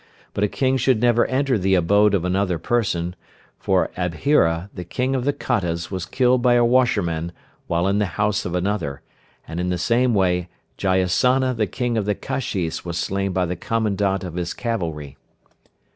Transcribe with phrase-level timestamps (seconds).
[0.33, 3.15] But a King should never enter the abode of another person,
[3.59, 7.31] for Abhira, the King of the Kottas was killed by a washerman
[7.67, 9.03] while in the house of another,
[9.47, 13.55] and in the same way Jayasana the King of the Kashis was slain by the
[13.55, 15.17] commandment of his cavalry.